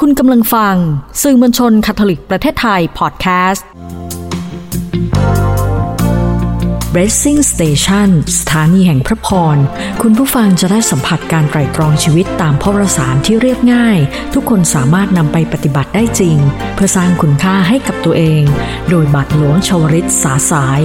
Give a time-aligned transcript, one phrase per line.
[0.00, 0.76] คุณกำลังฟัง
[1.22, 3.66] สื่อมวลชนคาทอลิกประเทศไทยพอดแคสต์
[6.94, 9.56] Blessing Station สถานีแห่งพระพร
[10.02, 13.98] คุณผู้ฟังจะได้สัมผัสการไตร่ตรองชีวิตตามพระวสารที่เรียบง่าย
[14.34, 16.36] ทุกคนสามารถนำไปปฏิบัติได้จริง
[16.74, 18.42] เพื่อสร้างคุณค่าให้กับตัวเอง
[18.90, 20.80] โดยบัตรหลวงชวริตสาสาย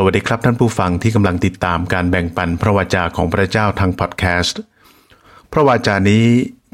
[0.00, 4.60] สวัสดีครับท่านผู้ฟังที่กำลังติดตามการแบ่งปันพระวจาของพระเจ้าทางพอดแคสต์
[5.52, 6.26] พระวจานี้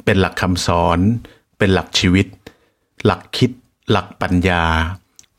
[0.04, 0.98] เป็นหลักคำสอน
[1.58, 2.26] เป็นหลักชีวิต
[3.04, 3.50] หลักคิด
[3.90, 4.64] หลักปัญญา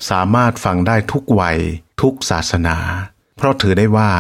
[0.09, 1.57] สามารถฟังได้ทุกวัย
[2.01, 2.77] ทุกศาสนา
[3.37, 4.11] เพราะถือได้ว่า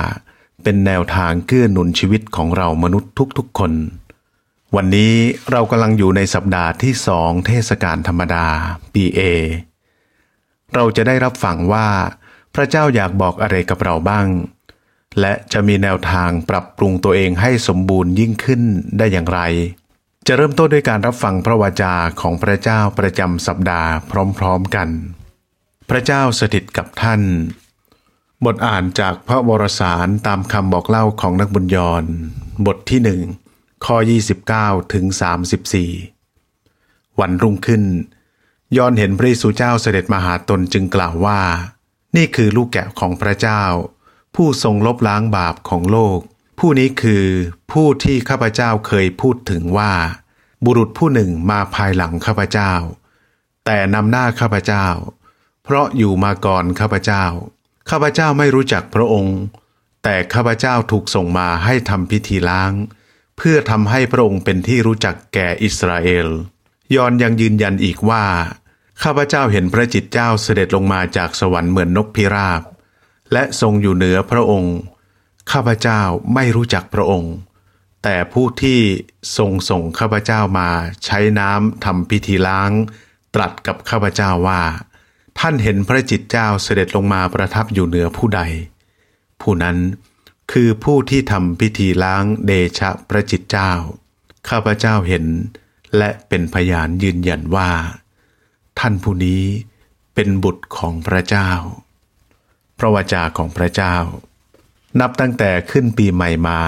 [0.63, 3.73] เป็นแนวทางเกื้อหนุนชีวิตของเรามนุษย์ทุกๆคน
[4.75, 5.15] วันนี้
[5.51, 8.47] เรากำลังอยู่ในสัปดาห์ที่สองเทศกาลธรรมดา
[8.93, 9.19] ปีเอ
[10.73, 11.87] เราจะได้รับฟังว่า
[12.55, 14.27] พระเจ้าอยากบอกอะไรกับเราบ้าง
[15.19, 18.61] และจะมีแนวทางปรับปรุงตัวเองให้สมบูรณ์ยิ่งขึ้น
[18.97, 19.39] ได้อย่างไร
[20.27, 23.91] จะเริ่มต้นด้วยการรับฟังพระวจาของพระเจ้าประจำสัปดาห์
[24.37, 24.89] พร้อมๆกัน
[25.89, 27.21] พระเจ้าสถิตกับท่าน
[28.45, 32.03] บทอ่านจากพระวรสารตามคำบอกเล่าของนักบุญยร
[32.65, 33.21] บทที่หนึ่ง
[33.85, 33.97] ข้อ
[34.43, 35.05] 29 ถึง
[36.31, 37.83] 34 วันรุ่งขึ้น
[38.77, 41.39] ยอนเห็นพระเยซูเจ้าเสด็จมาหาตนจึงกล่าวว่า
[42.15, 43.63] นี่คือลูกแกะของพระเจ้า
[44.35, 46.19] ผู้ทรงลบล้างบาปของโลก
[46.59, 47.25] ผู้นี้คือ
[47.71, 49.91] ผู้ที่ข้าพเจ้าเคยพูดถึงว่า
[50.65, 52.73] บุรุษผู้หนึ่งมาภายหลังข้าพเจ้า
[53.65, 54.87] แต่นำหน้าข้าพเจ้า
[55.63, 57.25] เพราะอยู่มาก่อนข้าพเจ้า
[57.89, 59.39] ข้าพเจ้าไม่รู้จักพระองค์
[60.03, 62.73] แต่ข้าพเจ้าถูกส่งมาให้ทำพิธีล้าง
[63.37, 66.27] เพื่อทำให้พระองค์เป็นที่รู้จักแก่อิสราเอล
[66.95, 68.23] ยอนยังยืนยันอีกว่า
[69.03, 72.61] ข้าพเจ้าเห็นพระจิตเจ้าเสด็จลงมาจากสวรรค์เหมือนนกพิราบ
[73.33, 74.75] และทรงอยู่เหนือพระองค์
[75.51, 76.01] ข้าพเจ้า
[76.33, 77.33] ไม่รู้จักพระองค์
[78.03, 78.79] แต่ผู้ที่
[79.37, 80.69] ทรงส่งข้าพเจ้ามา
[81.05, 82.71] ใช้น้ำทำพิธีล้าง
[83.35, 84.61] ตรัสกับข้าพเจ้าว่า
[85.39, 88.41] ท่านเห็นพระจิตเจ้าเสด็จลงมาประทับอยู่เหนือผู้ใด
[89.41, 89.77] ผู้นั้น
[90.51, 93.71] คือผู้ที่ทำพิธีล้างเดชะพระจิตเจ้า
[94.49, 95.25] ข้าพเจ้าเห็น
[95.97, 97.71] และเป็นพยานยืนยันว่า
[98.79, 99.43] ท่านผู้นี้
[100.15, 101.51] เป็นบุตรของพระเจ้า
[102.79, 103.95] พระวจาของพระเจ้า
[104.99, 106.61] นับตั้งแต่ขึ้นปีใหม่มา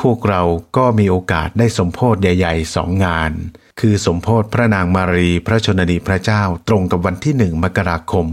[0.00, 0.42] พวกเรา
[0.76, 3.32] ก็มีโอกาสได้สมโพธิใหญ่ๆสองงาน
[3.80, 8.26] คือสมโพธิพระนางมารีพระชนนีพระเจ้าตรงกับวันที่หนึ่งมกราคม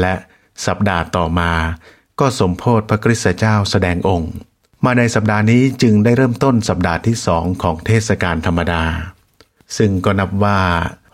[0.00, 0.14] และ
[0.66, 1.52] สัปดาห์ต่อมา
[2.20, 4.32] ก็สมโพธิพระคริสตเจ้าแสดงองค์
[4.84, 8.84] มาในสัปดาห์นี้จึงได้เริ่มต้นสัปดาห์ที่สองของเทศกาลธรรมดา
[9.76, 10.60] ซึ่งก็นับว่า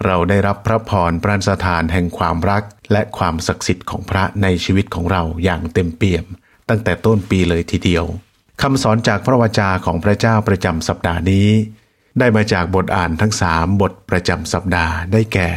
[0.04, 6.24] เราได้รับพระพรพระสถานแห่งความรัก และความศักดิ์สิทธิ์ของพระในชีวิตของเราอย่างเต็มเปี่ยม
[6.68, 8.04] ตั้งแต่ต้นปีเลยทีเดียว
[8.62, 11.48] คำสอนจากพระวจาของพระเจ้าประจำสัปดาห์นี้
[12.18, 15.50] ได้มาจากบทอ่านทั้งสามบทประจำสัปดาห์ได้แก่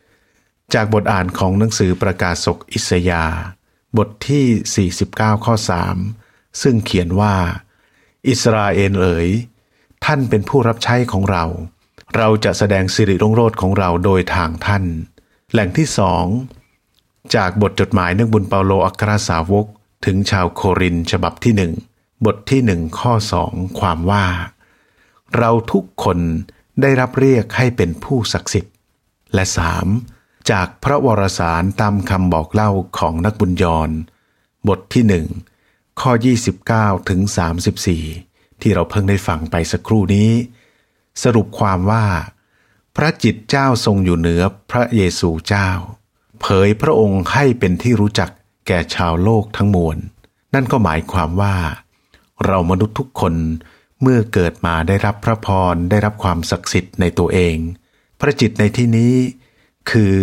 [0.00, 0.74] 1.
[0.74, 3.24] จากบทอ่านของหนังสือประกาศศกอิสยา
[3.98, 5.54] บทที่ 49 ข้อ
[6.08, 7.34] 3 ซึ่งเขียนว่า
[8.28, 9.28] อิสราเอลเอ๋ย
[10.04, 11.44] ท่านเป็นผู้รับใช้ของเรา
[12.16, 14.84] เราจะแสดงสิริรุ่งโรจน์ของเราโดยทางท่าน
[15.52, 16.24] แหล่งที่สอง
[17.34, 19.66] จากบทจดหมายนักบุญเปาโลอัครสาวก
[20.04, 21.72] ถึงชาวโครินฉบับที่หนึ่ง
[22.26, 24.26] บทที่หนึ่งข้อสองความว่า
[25.36, 26.18] เราทุกคน
[26.80, 28.74] ได้รับเรียกให้เป็นผู้ศักดิ์สิทธิ์
[29.34, 29.86] และสาม
[30.50, 33.90] จากพระวรสารตามคำบอกเล่าของนักบุญยร
[34.68, 35.26] บทที่หนึ่ง
[36.00, 36.12] ข้อ
[36.60, 37.20] 29 ถึง
[37.90, 40.30] 34 ที่เราเพิ่งได้ฟังไปสักครู่นี้
[41.22, 42.06] สรุปความว่า
[42.96, 45.70] พระจิตเจ้าทรงอยู่เหนือพระเยซูเจ้า
[46.40, 48.30] เผยพระองค์ให้เป็นที่รู้จัก
[48.66, 49.98] แก่ชาวโลกทั้งมวล
[50.54, 51.56] นั่นก็หมายความว่า
[52.46, 53.34] เรามนุษย์ทุกคน
[54.00, 57.56] เมื่อเกิดมาได้รับพระพรได้รับความศักดิ์สิทธิ์ในตัวเอง
[58.20, 59.14] พระจิตในที่นี้
[59.90, 60.14] คือ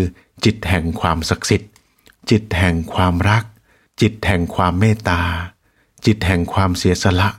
[0.45, 1.71] จิตแห่งความศักดิ์สิทธิ์
[2.31, 3.43] จิตแห่งความรัก
[4.01, 5.23] จิตแห่งความเมตตา
[6.05, 7.29] จิตแห่งความเสียสละ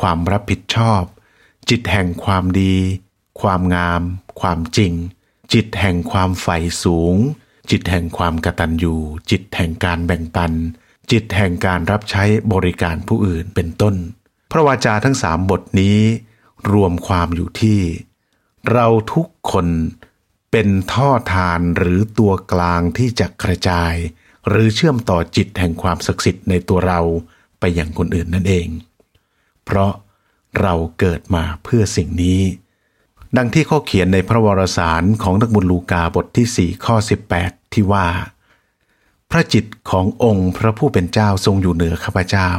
[0.00, 1.02] ความรับผิดชอบ
[1.70, 2.74] จิตแห่งความดี
[3.40, 4.02] ความงาม
[4.40, 4.92] ความจริง
[5.52, 7.16] จิตแห่งความใฝ่สูง
[7.70, 8.94] จิตแห่งความกตัญญู
[9.30, 10.52] จิตแห่งการแบ่งปัน
[11.10, 13.94] จิตแห่งการรับใช้บริการผู้อื่นเป็นต้น
[14.50, 15.98] พระวาจาทั้งสามบทนี้
[16.72, 17.80] รวมความอยู่ที่
[18.72, 19.66] เราทุกคน
[20.50, 23.94] เป็นท่อทานหรือตัวกลางที่จะกระจาย
[24.48, 27.00] หรือเชื่อมต่อจิตแห่งความศักดิ์สิทธิ์ในตัวเรา
[27.60, 28.68] ไปยังคนอื่นนั่นเอง
[29.64, 29.92] เพราะ
[30.60, 32.40] เราเกิดมาเพื่อสิ่งนี้
[33.36, 36.96] ดังที่ข้อเขียนในพระวรสารของนักบุญลูกาบทที่ 4 ข้อ
[37.34, 38.08] 18 ที่ว่า
[39.30, 42.50] พระจิตขององค์พระผู้เป็นเจ้าทรงอยู่เหนือข้าพเจ้า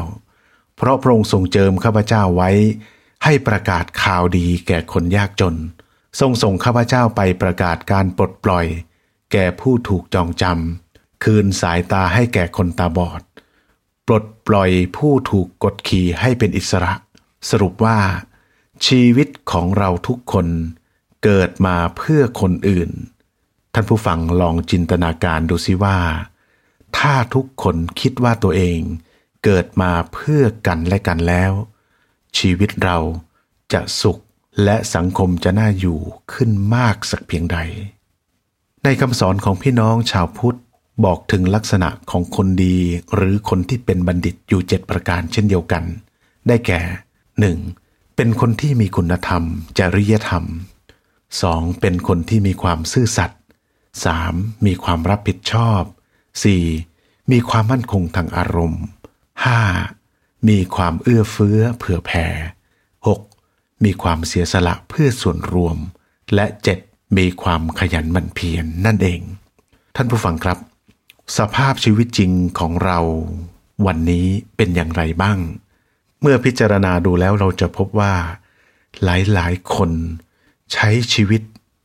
[0.75, 2.49] เพราะพระองค์ทรงเจิมข้าพเจ้าไว้
[3.23, 5.55] ให้ประกาศข่าวดีแก่คนยากจน
[6.19, 8.65] ทรงส่งข้าพเจ้าไปประกาศการปลดปล่อย
[9.31, 13.21] แก่ผู้ถูกจองจำคืนสายตาให้แก่คนตาบอด
[14.07, 16.93] ปลดปล่อยผู้ถูกกดขี่ให้เป็นอิสระ
[17.49, 17.97] สรุปว่า
[18.87, 20.47] ชีวิตของเราทุกคน
[21.23, 22.89] เกิดมาเพื่อคนอื่น
[23.73, 25.99] ท่านผู้ฟังลองจินตนาการดูสิว่า
[26.97, 28.79] ถ้าทุกคนคิดว่าตัวเอง
[29.43, 31.51] เกิดมาเพื่อกันและกันแล้ว
[32.37, 32.97] ชีวิตเรา
[33.73, 34.19] จะสุข
[34.63, 35.99] และสังคมจะน่าอยู่
[36.33, 37.57] ขึ้นมากสักเพียงใด
[38.83, 40.57] ในคำสอนของพี่น้องชาวพุทธ
[41.05, 42.77] บอกถึงลักษณะของคนดี
[43.15, 45.83] หรือคนที่เป็นบัณฑิตอยู่เจ็ดประการเช่นเดียวกัน
[46.47, 46.79] ได้แก่
[47.49, 47.88] 1.
[48.21, 49.43] เป็นคนที่มีคุณธรรม
[49.79, 50.45] จริยธรรม
[51.13, 51.81] 2.
[51.81, 53.39] เป็นคนที่มีความซื่อสัตย์
[54.01, 54.65] 3.
[54.65, 55.81] มีความรับผิดชอบ
[56.57, 57.31] 4.
[57.31, 58.83] มีความมั่นคงทางอารมณ์
[59.65, 60.49] 5.
[60.49, 62.27] มีความเอื้อเฟื้อเผื่อแผ่
[63.05, 63.83] 6.
[63.83, 65.77] มีความเสียสละเพื่อส่วนรวม
[66.33, 66.45] และ
[66.81, 67.17] 7.
[67.17, 69.21] มีความขยันหมั่นเพียรนนั่นเอง
[69.95, 70.57] ท่านผู้ฟังครับ
[71.37, 72.99] สภาพชีวิตจริงของเรา
[73.85, 75.39] วันนี้เป็นอย่างไรบ้าง
[76.21, 78.13] เมื่อพิจารณาดูแล้วเราจะพบว่า
[79.03, 79.07] ห
[79.37, 79.91] ลายๆ คน
[80.73, 81.41] ใช้ชีวิต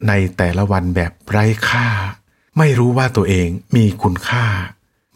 [0.09, 1.89] ในแต่ละวันแบบไร้ค่า
[2.59, 4.47] ไม่รู้ว่าตัวเองมีคุณค่า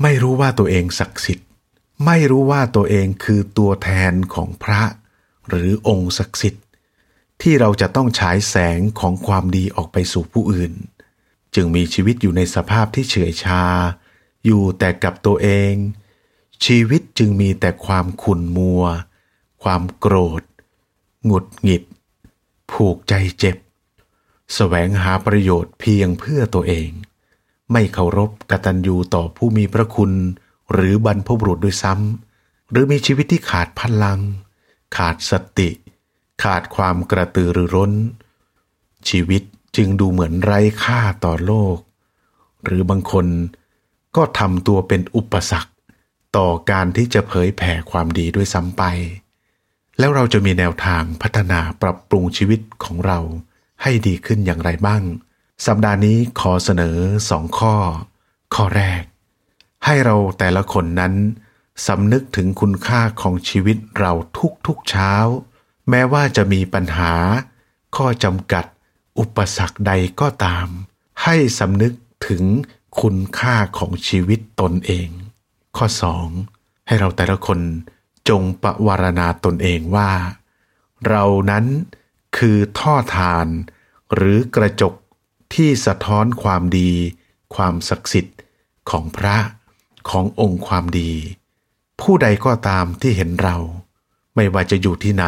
[0.03, 1.49] ไม่รู้ว่าตัวเองศักดิ์สิทธิ์
[2.07, 4.83] ไม่รู้ว่าตัวเองคือตัวแทนของพระ
[5.49, 6.65] หรือองค์ศักดิ์สิทธิ์
[7.43, 10.73] ที่เราจะต้องฉายแสงของความดีออกไปสู่ผู้อื่น
[11.55, 13.65] จึงมีชีวิตอยู่ในสภาพที่เฉื่อยชา
[14.45, 15.75] อยู่แต่กับตัวเอง
[16.65, 18.85] ชีวิตจึงมีแต่ความขุ่นมัว
[19.63, 20.43] ความโกรธ
[21.25, 21.83] หงุดหงิด
[22.73, 23.57] ผูกใจเจ็บ
[24.55, 26.91] แสวงหาประโยชน์เพียงเพื่อตัวเอง
[27.73, 30.13] ไม่เคารพกตัญญูต่อผู้มีพระคุณ
[30.73, 34.21] หรือบรรพบุรุษด้วยซ้ำ หรือมีชีวิตที่ขาดพลัง
[34.97, 35.71] ขาดสติ
[36.43, 37.93] ขาดความกระตือรือร้น
[39.09, 39.43] ชีวิต
[39.77, 41.77] จึงดูเหมือนไร้ค่าต่อโลก
[42.65, 43.27] หรือบางคน
[44.17, 45.73] ก็ทำตัวเป็นอุปสรรค
[46.37, 48.83] ต่อการที่จะเผยแผ่ความดีด้วยซ้ำไป
[49.99, 53.19] แล้วเราจะมีแนวทางพัฒนาปรับปรุงชีวิตของเรา
[53.83, 55.03] ให้ดีขึ้นอย่างไรบ้าง
[55.67, 56.97] สัปดาห์นี้ขอเสนอ
[57.31, 57.75] สองข้อ
[58.55, 59.03] ข้อแรก
[59.85, 61.15] ให้เราแต่ละคนนั้น
[61.87, 64.13] สำนึกถึงคุณค่าของชีวิตเรา
[64.67, 65.13] ทุกๆเช้า
[65.91, 67.13] แม้ว่าจะมีปัญหา
[67.97, 68.65] ข้อจำกัด
[69.19, 70.67] อุปสรรคใดก็ตาม
[71.25, 71.93] ให้สำนึก
[72.27, 72.45] ถึง
[73.01, 75.09] คุณค่าของชีวิตตนเอง
[75.77, 76.29] ข้อสอง
[76.87, 77.61] ให้เราแต่ละคน
[78.29, 80.11] จงประวารณาตนเองว่า
[81.09, 81.65] เรานั้น
[82.37, 83.47] คือท่อทาน
[84.15, 84.95] หรือกระจก
[85.55, 86.93] ที่สะท้อนความดี
[87.55, 88.37] ความศักดิ์สิทธิ์
[88.91, 89.37] ของพระ
[90.11, 91.13] ขององค์ความดี
[92.01, 93.57] ผู้ใดก็ตามที่เห็นเรา
[94.35, 95.25] ไม่ว่าจะอยู่ที่ไหน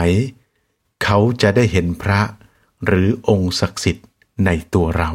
[1.02, 2.20] เขาจะได้เห็นพระ
[2.84, 4.06] หรือองค์ศักดิ์สิทธิ์
[4.46, 5.10] ในตัวเรา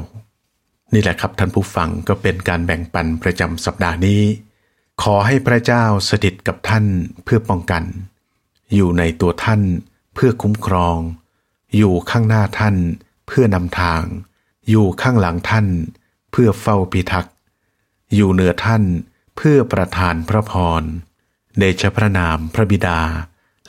[0.94, 4.22] นี่แหละครับท่านผู้ฟังก็เป็นการแบ่งปันประจำสัปดาห์นี้
[5.02, 6.86] ขอให้พระเจ้าสถิตกับท่าน
[7.24, 7.84] เพื่อป้องกัน
[8.74, 9.62] อยู่ในตัวท่าน
[10.14, 10.98] เพื่อคุ้มครอง
[11.78, 12.76] อยู่ข้างหน้าท่าน
[13.28, 14.02] เพื่อนำทาง
[14.70, 15.68] อยู่ข้างหลังท่าน
[16.32, 17.34] เพื่อเฝ้าพิทักษ์
[18.16, 18.84] อยู่เหนือท่าน
[19.38, 20.84] เพื่อประทานพระพร
[21.58, 23.00] เดชพระนามพระบิดา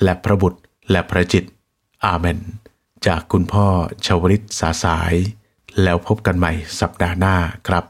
[0.03, 0.61] และพระบุตร
[0.91, 1.45] และพระจิต
[2.05, 2.39] อาเมน
[3.07, 3.67] จากคุณพ่อ
[4.07, 5.15] ชาวริตสาสาย
[5.83, 7.37] แล้วพบกันใหม่สัปดาห์หน้า
[7.69, 7.85] ครับ